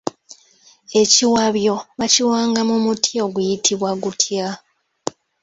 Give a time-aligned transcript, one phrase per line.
[1.01, 4.47] Ekiwabyo bakiwanga mu muti oguyitibwa gutya?